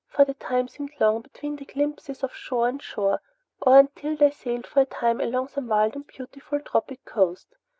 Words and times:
For 0.07 0.25
the 0.25 0.33
time 0.33 0.67
seemed 0.67 0.93
long 0.99 1.21
between 1.21 1.57
glimpses 1.57 2.23
of 2.23 2.33
shore 2.33 2.67
and 2.67 2.81
shore, 2.81 3.21
or 3.61 3.77
until 3.77 4.15
they 4.15 4.31
sailed 4.31 4.65
for 4.65 4.79
a 4.81 4.85
time 4.85 5.21
along 5.21 5.49
some 5.49 5.67
wild 5.67 5.93
and 5.95 6.07
beautiful 6.07 6.59
tropic 6.59 7.05
coast. 7.05 7.53